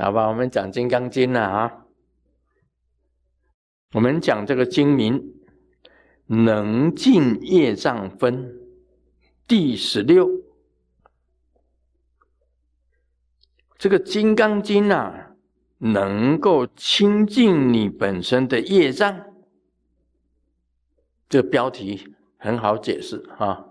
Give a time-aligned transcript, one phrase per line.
[0.00, 1.84] 好吧，我们讲《金刚经》了啊。
[3.92, 5.34] 我们讲这个经名，
[6.26, 8.50] 能尽业障分
[9.46, 10.26] 第十六。
[13.76, 15.32] 这个《金刚经》啊，
[15.76, 19.26] 能够清净你本身的业障。
[21.28, 23.66] 这标题很好解释啊，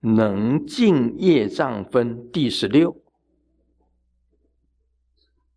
[0.00, 2.92] 能尽业障分第十六，《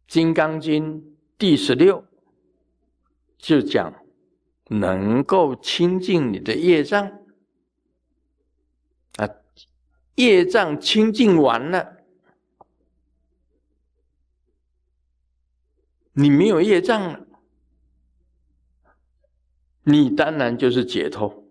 [0.07, 1.02] 金刚经》
[1.38, 2.05] 第十六
[3.38, 3.93] 就讲
[4.70, 7.05] 能够清净你的业障
[9.17, 9.29] 啊，
[10.15, 11.98] 业障清净完了，
[16.13, 17.27] 你没有业障了。
[19.84, 21.45] 你当然就是解脱，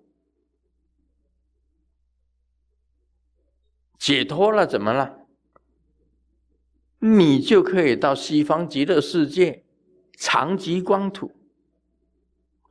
[3.98, 5.15] 解脱了怎么了？
[6.98, 9.64] 你就可以到西方极乐世界，
[10.16, 11.30] 长极光土，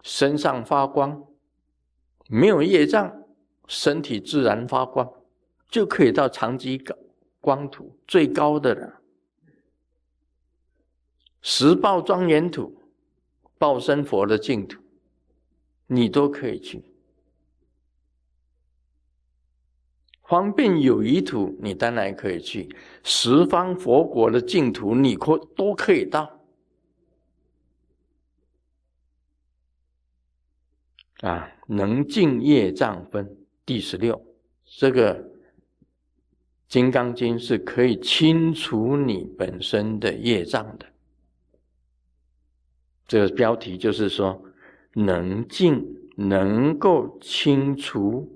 [0.01, 1.25] 身上发光，
[2.27, 3.23] 没有业障，
[3.67, 5.11] 身体自然发光，
[5.69, 6.97] 就可以到长极光
[7.39, 9.01] 光土最高的了，
[11.41, 12.81] 十报庄严土，
[13.57, 14.81] 报身佛的净土。
[15.87, 16.83] 你都可以去，
[20.27, 22.67] 方便有余土，你当然可以去；
[23.03, 26.39] 十方佛国的净土，你可都可以到。
[31.21, 34.21] 啊，能尽业障分第十六，
[34.65, 35.23] 这个
[36.67, 40.85] 《金刚经》是可以清除你本身的业障的。
[43.07, 44.41] 这个标题就是说。
[44.97, 48.34] 能尽能够清除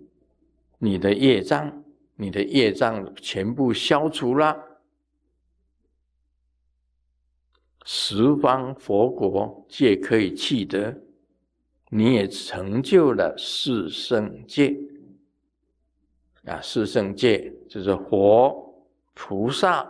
[0.79, 1.83] 你的业障，
[2.15, 4.57] 你的业障全部消除了，
[7.85, 11.01] 十方佛国皆可以弃得，
[11.89, 14.75] 你也成就了四圣界。
[16.45, 19.85] 啊，四圣界就是佛、菩萨，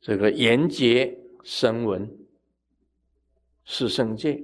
[0.00, 2.10] 这个缘觉、声闻，
[3.66, 4.42] 四圣界。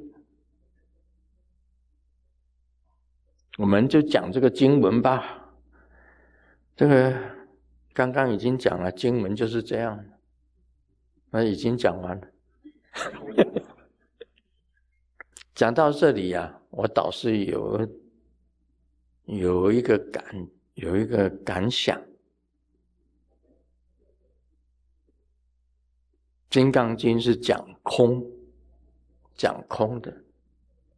[3.56, 5.42] 我们就讲这个经文吧。
[6.76, 7.18] 这个
[7.94, 10.04] 刚刚已经讲了，经文就是这样。
[11.30, 12.28] 那已经讲完了。
[15.54, 17.88] 讲到这里呀，我倒是有
[19.24, 20.22] 有一个感，
[20.74, 21.98] 有一个感想。
[26.50, 28.22] 《金刚经》是讲空，
[29.34, 30.14] 讲空的，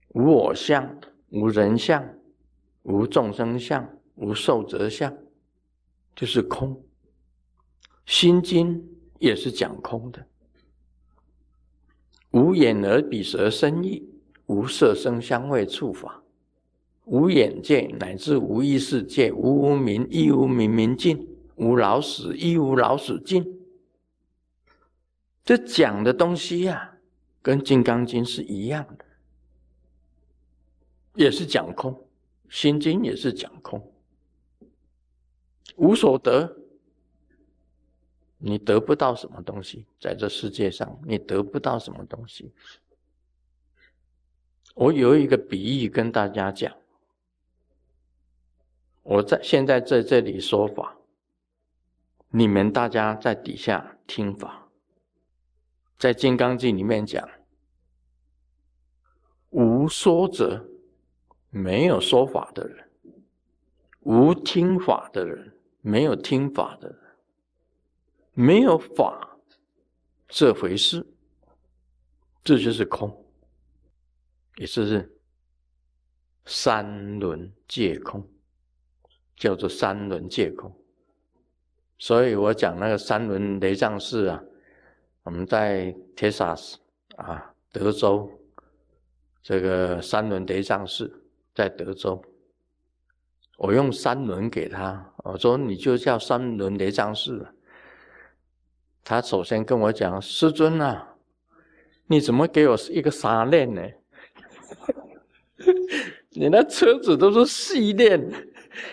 [0.09, 2.18] 无我相，无人相。
[2.89, 5.15] 无众生相，无寿者相，
[6.17, 6.83] 就是空。
[8.07, 8.83] 心经
[9.19, 10.27] 也是讲空的，
[12.31, 14.09] 无眼耳鼻舌身意，
[14.47, 16.23] 无色声香味触法，
[17.05, 23.45] 无眼界乃至无意识界，无无明亦无明明尽，无老死亦无老死尽。
[25.45, 26.97] 这讲的东西呀，
[27.43, 29.05] 跟《金刚经》是一样的，
[31.17, 32.08] 也是讲空。
[32.49, 33.93] 心经也是讲空，
[35.77, 36.57] 无所得，
[38.39, 42.53] 你得不到什么东西，在这世界上，你得不到什么东西。
[44.75, 46.75] 我有一个比喻跟大家讲，
[49.03, 50.97] 我在现在在这里说法，
[52.31, 54.71] 你们大家在底下听法，
[55.99, 57.29] 在《金刚经》里面讲，
[59.51, 60.67] 无说者。
[61.51, 62.89] 没有说法的人，
[64.01, 66.99] 无听法的人，没有听法的人，
[68.35, 69.39] 没有法
[70.29, 71.07] 这回事，
[72.45, 73.25] 这就是空，
[74.57, 75.19] 也就是
[76.45, 78.29] 三轮界空，
[79.35, 80.71] 叫做三轮界空。
[81.99, 84.45] 所以我讲那个三轮雷藏寺啊，
[85.23, 86.79] 我们在铁萨斯
[87.17, 88.31] 啊，德州
[89.43, 91.25] 这个三轮雷藏寺。
[91.59, 92.23] 在德州，
[93.57, 97.49] 我用三轮给他，我说你就叫三轮雷藏寺。
[99.03, 101.17] 他首先跟我讲：“师尊啊，
[102.07, 103.83] 你怎么给我一个沙链呢？
[106.31, 108.25] 你那车子都是细链，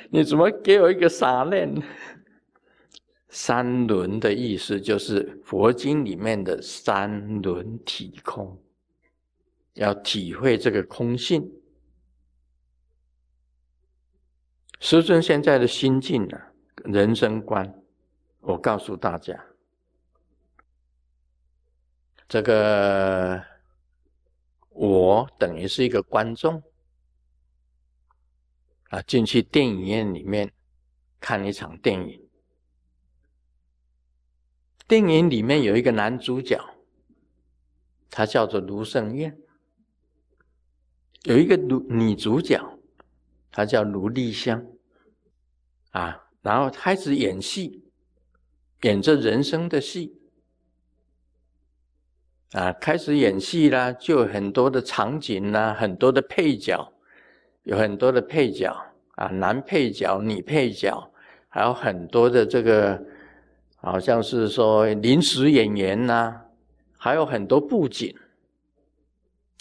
[0.09, 1.71] 你怎么给我一个沙链？”
[3.29, 8.59] 三轮的意思就是佛经里面的三轮体空，
[9.75, 11.47] 要体会这个空性。
[14.87, 16.39] 师尊现在的心境呢？
[16.83, 17.83] 人生观，
[18.41, 19.43] 我告诉大家，
[22.27, 23.43] 这个
[24.69, 26.61] 我等于是一个观众
[28.89, 30.53] 啊，进去电影院里面
[31.19, 32.29] 看一场电影。
[34.87, 36.63] 电影里面有一个男主角，
[38.11, 39.31] 他叫做卢胜燕；
[41.23, 42.63] 有一个女女主角，
[43.49, 44.63] 她叫卢丽香。
[45.95, 47.83] 啊，然后开始演戏，
[48.81, 50.19] 演着人生的戏。
[52.51, 56.91] 啊，开始演戏啦，就有很多的场景啦，很多的配角，
[57.63, 58.75] 有很多的配角
[59.15, 61.11] 啊，男配角、女配角，
[61.47, 63.01] 还有很多的这个。
[63.77, 66.41] 好像是说临时演员呐，
[66.97, 68.17] 还有很多布景。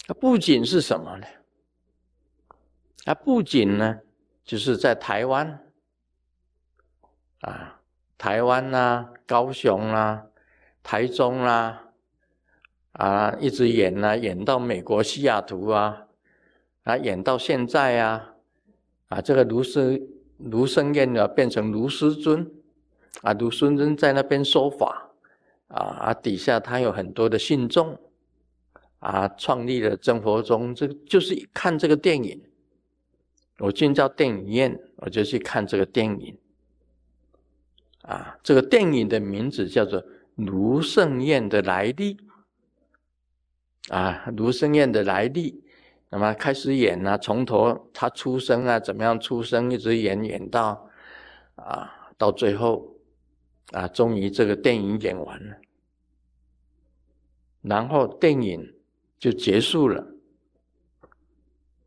[0.07, 1.27] 那布景是什么呢？
[3.05, 3.99] 啊，布景呢，
[4.43, 5.59] 就是在台湾
[7.41, 7.81] 啊，
[8.17, 10.27] 台湾啦、高雄啦、
[10.81, 11.91] 台中啦，
[12.93, 16.07] 啊，一直演啊，演到美国西雅图啊，
[16.83, 18.33] 啊，演到现在啊，
[19.09, 19.99] 啊，这个卢生
[20.37, 22.51] 卢生燕呢，变成卢师尊。
[23.21, 25.09] 啊，卢师尊在那边说法，
[25.69, 27.97] 啊啊，底下他有很多的信众，
[28.99, 32.43] 啊，创立了真佛宗，这个就是看这个电影。
[33.59, 36.37] 我进到电影院，我就去看这个电影。
[38.07, 40.01] 啊，这个电影的名字叫做
[40.35, 42.15] 《卢胜燕的来历》。
[43.89, 45.63] 啊，卢胜燕的来历，
[46.09, 50.89] 那么开始演啊，从头他出生啊，怎么样出生，一直演演到，
[51.55, 52.93] 啊，到最后。
[53.71, 55.57] 啊，终于这个电影演完了，
[57.63, 58.75] 然后电影
[59.17, 60.07] 就结束了，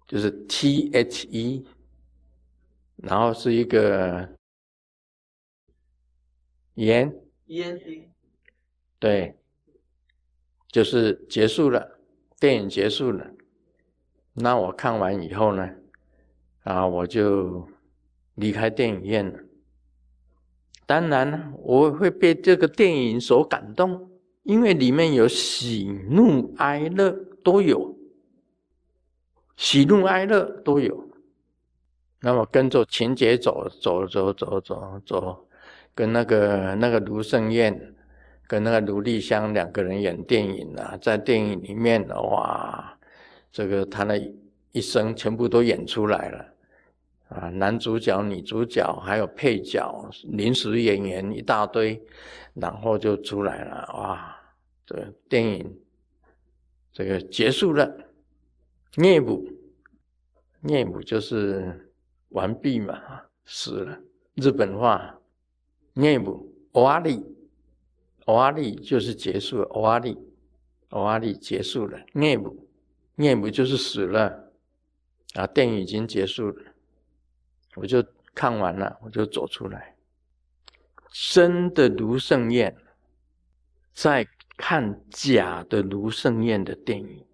[0.04, 1.64] 就是 T H E，
[2.96, 4.28] 然后是一个
[6.78, 7.12] 烟
[7.46, 7.76] 烟，
[9.00, 9.36] 对，
[10.68, 11.98] 就是结束了，
[12.38, 13.32] 电影结束了。
[14.34, 15.68] 那我看完以后呢，
[16.62, 17.68] 啊，我就
[18.36, 19.40] 离开电影院了。
[20.86, 24.12] 当然，我会被这个电影所感动，
[24.44, 27.10] 因为里面有喜怒哀乐
[27.42, 27.98] 都有，
[29.56, 31.10] 喜怒哀乐都有。
[32.20, 35.47] 那么跟着情节走走走走走走，
[35.98, 37.92] 跟那个那个卢胜燕，
[38.46, 42.96] 跟那个卢丽香两个人演电影啊，在电影里面哇，
[43.50, 44.16] 这个他的
[44.70, 46.54] 一生全部都演出来了。
[47.30, 52.00] 啊，男主角、女主角，还有配角、临时演员一大堆，
[52.54, 53.84] 然后就出来了。
[53.94, 54.40] 哇，
[54.86, 55.80] 这个电影
[56.92, 57.92] 这个结束了，
[58.94, 59.44] 涅补，
[60.60, 61.90] 涅补就是
[62.28, 63.02] 完毕嘛，
[63.44, 63.98] 死了。
[64.36, 65.17] 日本话，
[65.98, 67.24] 涅补，欧阿利，
[68.26, 70.16] 欧阿利就是结束了，欧阿利，
[70.90, 72.68] 欧阿利结束了，涅补，
[73.16, 74.52] 涅补就是死了。
[75.34, 76.72] 啊，电影已经结束了。
[77.74, 79.96] 我就看完了，我就走出来。
[81.10, 82.76] 真的卢胜燕
[83.92, 84.24] 在
[84.56, 87.18] 看假的卢胜燕的电影，《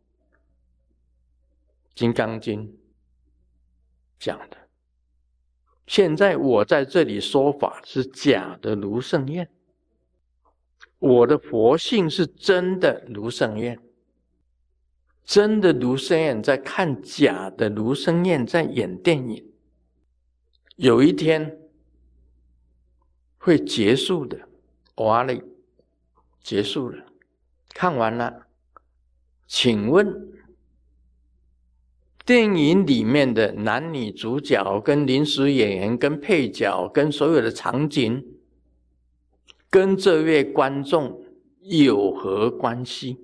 [1.94, 2.66] 金刚经》
[4.18, 4.63] 讲的。
[5.86, 9.50] 现在我在这里说法是假的卢胜燕，
[10.98, 13.78] 我的佛性是真的卢胜燕。
[15.24, 19.52] 真的卢胜燕在看假的卢胜燕在演电影。
[20.76, 21.58] 有一天
[23.38, 24.48] 会结束的，
[24.96, 25.34] 完了，
[26.42, 27.06] 结束了，
[27.70, 28.46] 看完了，
[29.46, 30.06] 请问
[32.24, 38.24] 电影里面的男女主角、跟临时演员、跟配角、跟所有的场景，
[39.68, 41.22] 跟这位观众
[41.60, 43.18] 有何关系？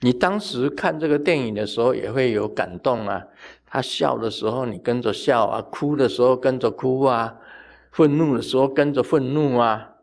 [0.00, 3.22] 你当时看这个电影的时候，也会有感动啊。
[3.66, 7.38] 他笑的时候，你跟着笑啊；哭的时候跟着哭啊；
[7.92, 9.98] 愤怒的时候跟着愤怒啊；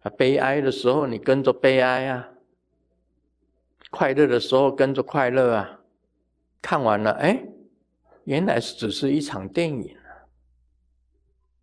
[0.00, 2.24] 啊，悲哀的时候你跟着悲哀啊；
[3.90, 5.75] 快乐的时候跟着快乐啊。
[6.60, 7.42] 看完了，哎，
[8.24, 10.26] 原来是只是一场电影啊，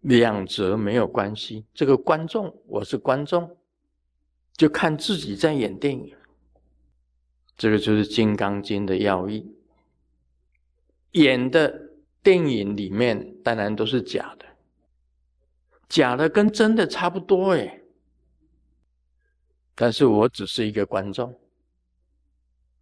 [0.01, 1.65] 两者没有关系。
[1.73, 3.57] 这个观众，我是观众，
[4.53, 6.15] 就看自己在演电影。
[7.55, 9.55] 这个就是《金刚经》的要义。
[11.11, 11.91] 演的
[12.23, 14.45] 电影里面当然都是假的，
[15.87, 17.81] 假的跟真的差不多哎。
[19.75, 21.39] 但是我只是一个观众，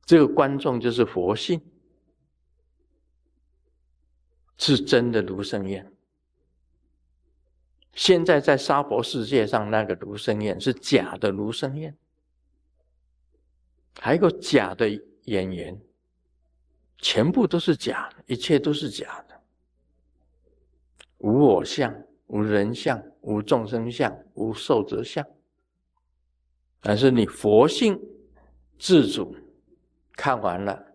[0.05, 1.61] 这个观众就是佛性，
[4.61, 5.91] 是真的卢生燕。
[7.93, 11.97] 现在在娑婆世界上那个卢生燕是假的卢生燕，
[13.99, 14.87] 还有个假的
[15.23, 15.81] 演员，
[16.99, 19.41] 全部都是假的，一切都是假的，
[21.17, 21.91] 无我相，
[22.27, 25.25] 无人相，无众生相，无寿者相。
[26.79, 27.99] 但是你佛性
[28.77, 29.35] 自主
[30.13, 30.90] 看完了，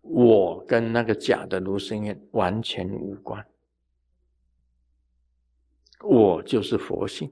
[0.00, 3.46] 我跟那个假的卢生燕完全无关，
[6.02, 7.30] 我就是佛性。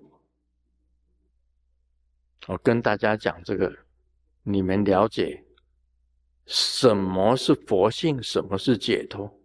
[2.46, 3.74] 我跟大家讲这个，
[4.42, 5.44] 你们了解
[6.46, 9.38] 什么是佛性，什么是解脱？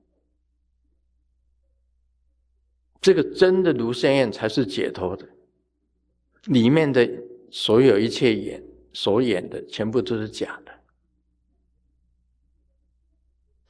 [3.01, 5.27] 这个真的卢生燕才是解脱的，
[6.45, 7.09] 里面的。
[7.55, 8.63] 所有一切演
[8.93, 10.73] 所演的全部都是假的，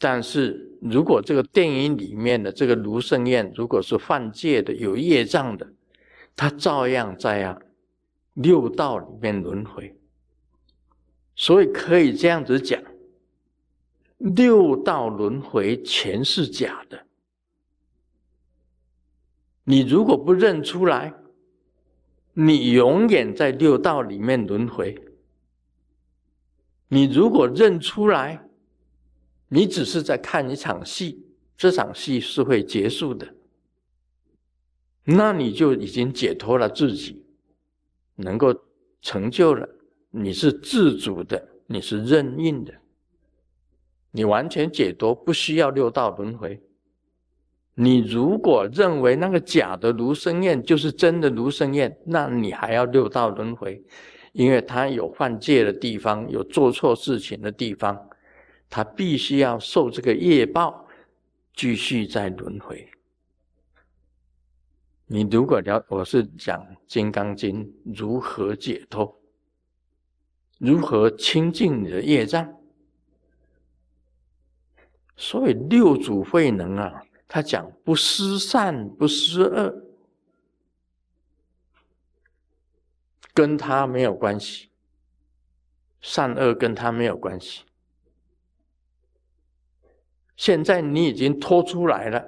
[0.03, 5.65] 但是如果这个电影里面的这个卢胜燕如果是犯戒的、有业障的，
[6.35, 7.57] 他照样在啊
[8.33, 9.95] 六道里面轮回。
[11.37, 12.83] 所以可以这样子讲，
[14.17, 17.05] 六道轮回全是假的。
[19.63, 21.13] 你如果不认出来。
[22.35, 24.99] 你永远在六道里面轮回。
[26.87, 28.49] 你如果认出来，
[29.53, 33.35] 你只是在看一场戏，这场戏是会结束的，
[35.03, 37.23] 那你就已经解脱了自己，
[38.15, 38.51] 能够
[38.99, 39.69] 成就了。
[40.09, 42.73] 你是自主的，你是任运的，
[44.09, 46.59] 你完全解脱，不需要六道轮回。
[47.75, 53.83] 你如果认为那个假的卢生燕就是真的卢生燕，那你还要六道轮回，
[54.31, 58.09] 因为他有犯戒的地方，有做错事情的地方，
[58.75, 60.87] 他必须要受这个业报，
[61.53, 62.89] 继续在轮回。
[65.05, 67.63] 你如果了，我是讲《金刚经》
[67.95, 69.21] 如何解脱，
[70.57, 72.51] 如何清净你的业障，
[75.15, 77.03] 所以六祖慧能啊。
[77.27, 79.85] 他讲不思善不思恶，
[83.35, 84.69] 跟他没有关系，
[86.01, 87.65] 善恶跟他没有关系。
[90.35, 92.23] 现在你已经脱出来了，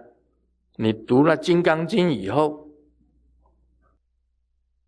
[0.76, 2.70] 你读了《金刚经》以后，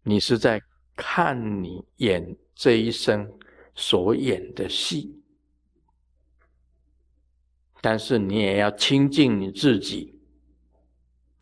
[0.03, 0.62] 你是在
[0.95, 3.31] 看你演这一生
[3.75, 5.13] 所演的戏。
[7.81, 10.19] 但是你也要清净你自己，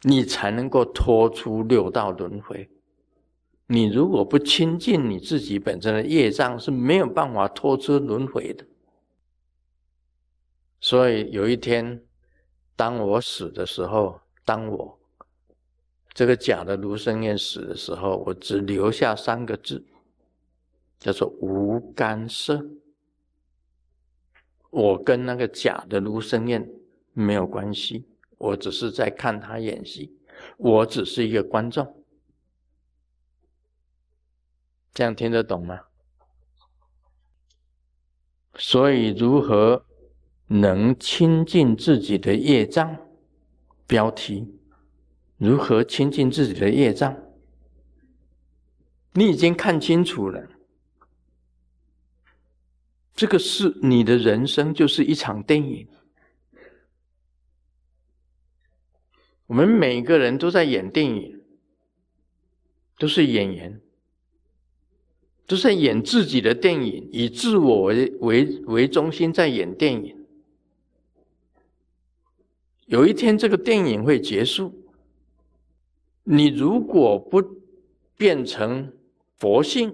[0.03, 2.69] 你才能够脱出六道轮回。
[3.67, 8.65] 你如果不清净你自己本身的业障，是没有办法脱出轮回的。
[10.85, 12.05] 所以有一天，
[12.75, 14.99] 当我死的时候，当我
[16.13, 19.83] 这个假的卢生燕死的时候，我只留下三个字，
[20.99, 22.63] 叫做无干涉。
[24.69, 26.69] 我跟那个假的卢生燕
[27.13, 30.15] 没有关系，我只是在看他演戏，
[30.57, 32.05] 我只是一个观众，
[34.93, 35.85] 这样听得懂吗？
[38.53, 39.83] 所以，如何
[40.47, 42.97] 能亲近自己的业障？
[43.87, 44.47] 标题：
[45.37, 47.17] 如何亲近自己的业障？
[49.13, 50.49] 你已经看清楚了。
[53.15, 55.87] 这个是你的人生，就是一场电影。
[59.47, 61.41] 我们每个人都在演电影，
[62.97, 63.79] 都是演员，
[65.47, 70.14] 都在演自己的电影，以自我为为为中心在演电影。
[72.85, 74.73] 有一天，这个电影会结束。
[76.23, 77.41] 你如果不
[78.17, 78.93] 变成
[79.37, 79.93] 佛性，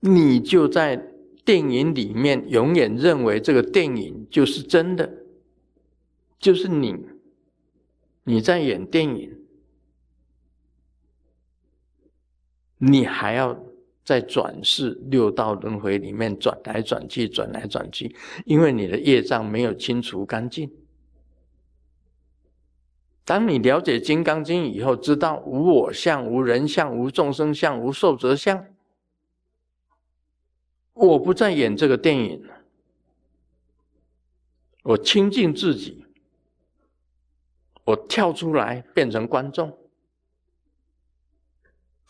[0.00, 1.10] 你就在。
[1.46, 5.12] 电影里面永远认为这个电影就是真的，
[6.38, 6.96] 就是你，
[8.22, 9.30] 你在演电影，
[12.78, 13.62] 你还要
[14.02, 18.16] 在转世六道轮回里面转来转去，转来转去，
[18.46, 20.70] 因为你的业障没有清除干净。
[23.24, 28.66] 当你了解《金刚经》以后，知道无我相、无人相、无众生相、无寿者相。
[30.92, 32.46] 我不再演这个电影，
[34.82, 36.04] 我亲近自己，
[37.84, 39.76] 我跳出来变成观众，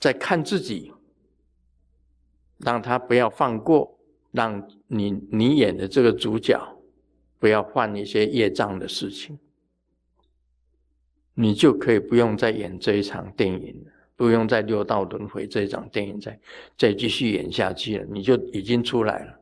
[0.00, 0.92] 在看自己，
[2.58, 3.98] 让他不要放过，
[4.32, 6.60] 让你你演的这个主角
[7.38, 9.38] 不要犯一些业障的事情，
[11.34, 13.90] 你就可以不用再演这一场电影了。
[14.16, 16.40] 不用在六道轮回这一场电影再
[16.78, 19.40] 再继续演下去了，你就已经出来了。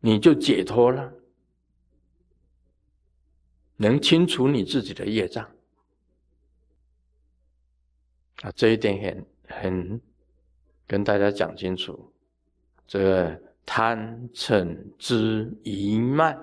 [0.00, 1.10] 你就解脱了，
[3.76, 5.48] 能清除你自己的业障
[8.42, 8.52] 啊！
[8.54, 10.00] 这一点很很
[10.86, 12.12] 跟大家讲清楚，
[12.86, 16.36] 这个贪嗔痴疑慢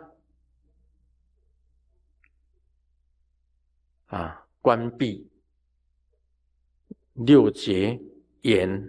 [4.08, 5.27] 啊，关闭
[7.13, 7.99] 六节
[8.43, 8.88] 眼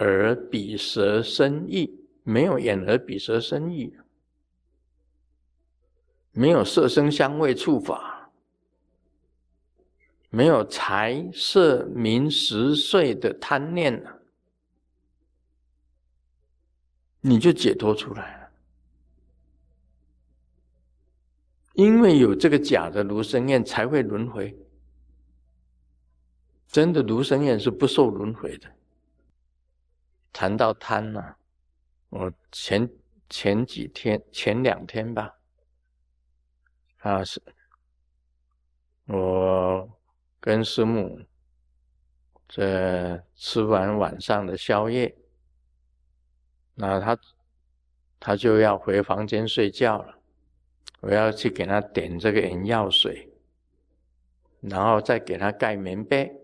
[0.00, 1.88] 耳鼻舌身意，
[2.24, 3.96] 没有眼耳鼻舌身意。
[6.32, 8.32] 没有色声香味触法，
[10.30, 14.04] 没有财色名食睡的贪念，
[17.20, 18.50] 你就解脱出来了。
[21.74, 24.58] 因为有这个假的卢生燕，才会轮回。
[26.70, 28.70] 真的卢生燕是不受轮回的。
[30.32, 31.34] 谈到贪呢，
[32.10, 32.88] 我前
[33.28, 35.34] 前几天前两天吧。
[36.98, 37.42] 啊，是，
[39.06, 39.98] 我
[40.38, 41.20] 跟师母
[42.46, 45.12] 这吃完晚上的宵夜，
[46.74, 47.18] 那他
[48.20, 50.18] 他就要回房间睡觉了，
[51.00, 53.32] 我要去给他点这个眼药水，
[54.60, 56.39] 然后再给他盖棉被，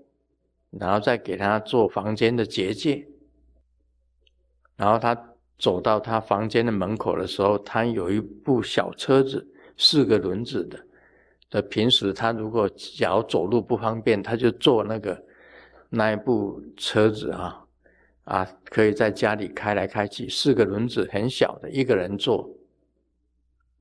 [0.71, 3.07] 然后再给他做房间的结界，
[4.77, 5.17] 然后他
[5.59, 9.53] 走到他房间的门口的时候，他有一部小车子。
[9.79, 10.87] 四个轮子的，
[11.51, 15.23] 的平时他如果脚走路不方便，他就坐那个
[15.91, 17.63] 那一部车子啊，
[18.25, 22.49] 啊，可以在家里开来开去，四个轮子很小的，一个人坐，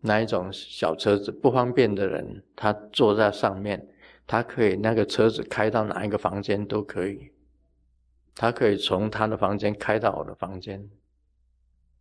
[0.01, 3.87] 那一种小车子不方便的人，他坐在上面，
[4.27, 7.31] 他可以那个车子开到哪一个房间都可以，
[8.33, 10.89] 他可以从他的房间开到我的房间，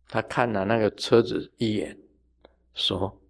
[0.07, 1.97] 他看了那个车子一眼，
[2.73, 3.21] 说。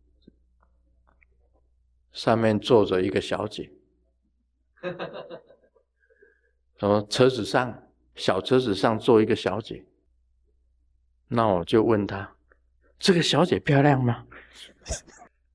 [2.14, 3.74] 上面坐着一个小姐，
[6.80, 9.86] 说车子上小车子上坐一个小姐，
[11.28, 12.38] 那我就问他，
[12.98, 14.26] 这个小姐漂亮吗？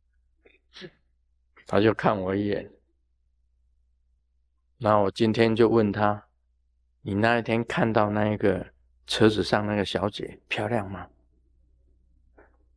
[1.66, 2.70] 他就看我一眼，
[4.82, 6.24] 那我今天就问他，
[7.02, 8.66] 你那一天看到那一个
[9.06, 11.06] 车子上那个小姐漂亮吗？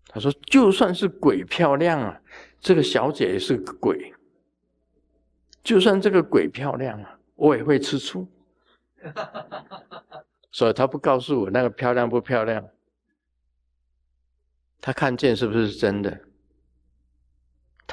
[0.07, 2.19] 他说就算是鬼漂亮啊。
[2.59, 4.13] 这个小姐也是个鬼，
[5.63, 8.27] 就算这个鬼漂亮啊，我也会吃醋。
[10.51, 12.67] 所以他不告诉我那个漂亮不漂亮，
[14.81, 16.21] 他看见是不是真的？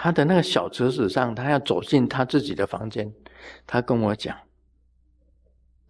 [0.03, 3.13] 他的那个小车子上，他要走进他自己的房间，
[3.67, 4.35] 他跟我讲，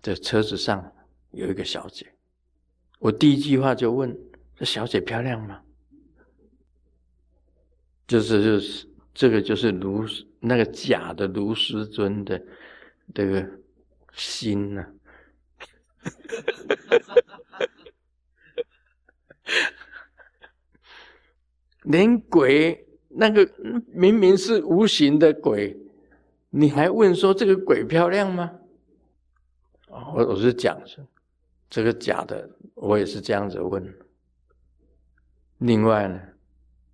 [0.03, 0.93] 这车子上
[1.31, 2.13] 有一个小姐，
[2.99, 4.19] 我第一句话就问：
[4.57, 5.63] 这小姐漂亮吗？
[8.09, 10.05] 就是就是这个就是卢
[10.41, 12.43] 那个假的卢师尊的
[13.15, 13.49] 这个
[14.13, 14.85] 心呐，
[21.83, 23.49] 连鬼那个
[23.93, 25.77] 明明是无形的鬼，
[26.51, 28.53] 你还问说这个鬼漂亮吗？
[29.89, 30.81] 我我是讲
[31.69, 33.95] 这个假的，我也是这样子问。
[35.59, 36.21] 另外呢？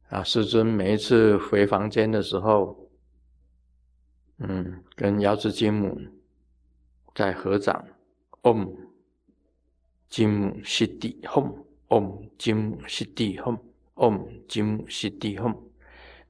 [0.08, 2.88] 啊，师尊每一次回房间的时候，
[4.38, 6.00] 嗯，跟瑶池金母
[7.12, 7.84] 在合掌
[8.42, 8.76] ，Om，
[10.08, 15.56] 金母悉地 Hom，Om，金母悉地 Hom，Om，金母悉地 Hom，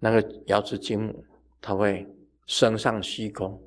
[0.08, 1.24] 那个遥持金母，
[1.60, 2.06] 它会
[2.46, 3.60] 升上虚空，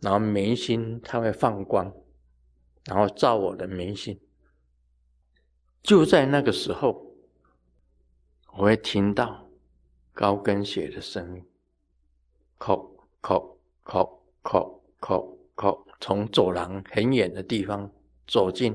[0.00, 1.92] 然后明心，它会放光，
[2.86, 4.18] 然后照我的明心。
[5.82, 7.14] 就在那个时候，
[8.54, 9.46] 我会听到
[10.14, 11.44] 高跟鞋的声音，
[12.58, 12.88] 叩
[13.20, 17.92] 叩叩叩叩叩，从走廊很远的地方
[18.26, 18.72] 走进，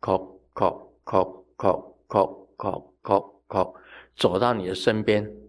[0.00, 3.74] 叩叩叩叩叩叩叩叩，
[4.16, 5.41] 走到你的身边。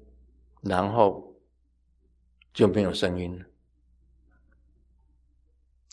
[0.63, 1.35] 然后
[2.51, 3.45] 就没有声音了。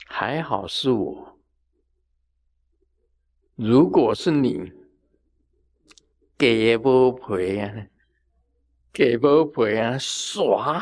[0.07, 1.39] 还好是我，
[3.55, 4.73] 如果是你。
[6.39, 7.87] 给也不赔啊，
[8.91, 10.81] 给不赔啊，刷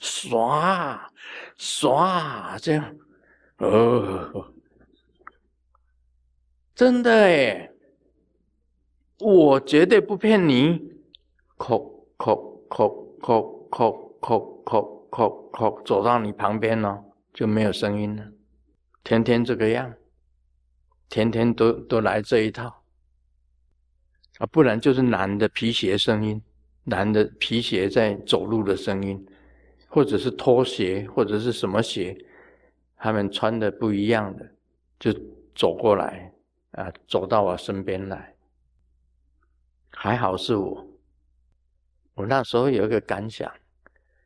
[0.00, 1.12] 刷
[1.56, 2.96] 刷这样，
[3.58, 4.52] 哦，
[6.74, 7.70] 真的哎，
[9.20, 10.92] 我绝对不骗你，
[11.56, 12.88] 叩叩叩
[13.20, 17.02] 叩叩叩叩叩叩，走到你旁边了
[17.32, 18.32] 就没有声音了，
[19.02, 19.94] 天天这个样，
[21.08, 22.82] 天天都都来这一套。
[24.38, 26.40] 啊，不然就是男的皮鞋声音，
[26.84, 29.26] 男的皮鞋在走路的声音，
[29.88, 32.16] 或者是拖鞋，或者是什么鞋，
[32.96, 34.48] 他们穿的不一样的，
[35.00, 35.12] 就
[35.54, 36.32] 走过来
[36.72, 38.34] 啊，走到我身边来。
[39.90, 40.87] 还好是我，
[42.18, 43.48] 我那时候有一个感想，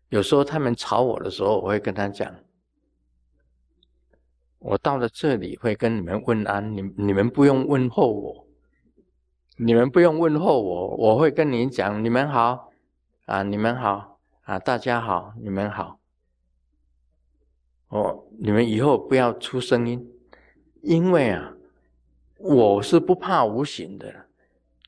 [0.09, 2.35] 有时候他们吵我的时候，我会跟他讲。
[4.61, 8.46] 我到了这里会跟你们问安，你你们不用问候我，
[9.59, 12.72] 你们不用问候我，我会跟你讲，你们好，
[13.26, 15.98] 啊，你们好，啊，大家好，你们好。
[17.88, 20.11] 哦，你们以后不要出声音，
[20.81, 21.52] 因为啊，
[22.38, 24.26] 我是不怕无形的，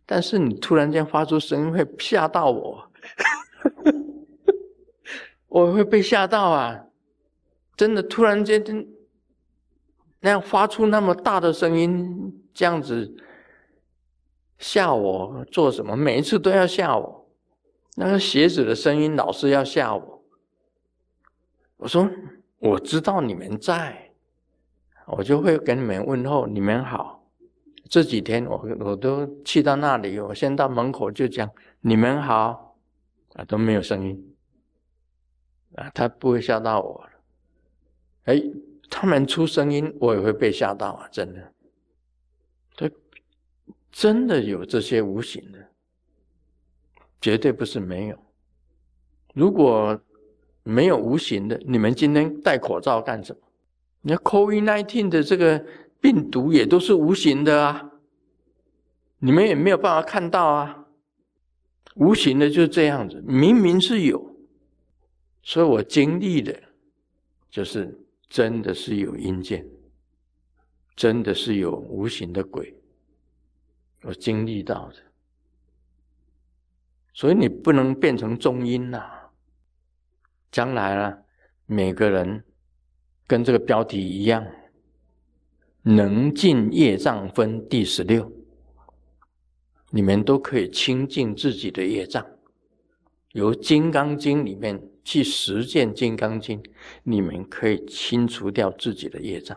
[0.06, 2.90] 但是你突然间发出声音会吓到我，
[5.54, 6.84] 我会被吓到啊，
[7.76, 8.88] 真的突然间。
[10.18, 13.14] 那样发出那么大的声音，这样子
[14.58, 15.94] 吓我做什么？
[15.94, 17.30] 每一次都要吓我。
[17.94, 20.24] 那个鞋子的声音老是要吓我。
[21.76, 22.10] 我说
[22.58, 24.12] 我知道你们在，
[25.06, 27.22] 我就会跟你们问候，你们好。
[27.90, 31.48] 这几天我我都去到那里，我先到门口就讲
[31.80, 32.78] 你们好，
[33.34, 34.33] 啊都没有声音，
[35.76, 37.10] 啊他不会吓到我了。
[38.24, 38.42] 哎。
[38.90, 41.08] 他们出声音，我也会被吓到啊！
[41.10, 41.52] 真的，
[42.76, 42.88] 这
[43.90, 45.58] 真的有这些无形的，
[47.20, 48.18] 绝对不是没有。
[49.32, 49.98] 如果
[50.62, 53.40] 没有无形的，你们今天戴口罩干什么？
[54.02, 55.64] 你看 COVID-19 的这个
[55.98, 57.90] 病毒也都是无形的啊，
[59.18, 60.86] 你们也没有办法看到啊。
[61.96, 64.33] 无形的就是这样子，明明是有，
[65.44, 66.60] 所以我经历的，
[67.48, 68.00] 就是。
[68.26, 69.64] 真的是有阴间，
[70.96, 72.74] 真的是有无形的鬼，
[74.02, 74.96] 我经历到的，
[77.12, 79.30] 所以你不能变成中阴呐。
[80.50, 81.16] 将来啊，
[81.66, 82.42] 每个人
[83.24, 84.44] 跟这个标题一样，
[85.82, 88.32] 能尽业障分第十六，
[89.90, 92.26] 你们都可以清净自己的业障，
[93.34, 94.82] 由《金刚经》里面。
[95.06, 96.62] 去实践《金刚经》，
[97.02, 99.54] 你们可以清除掉自己的业障。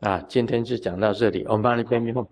[0.00, 2.28] 啊，今天就讲到这里，我们帮你编编后。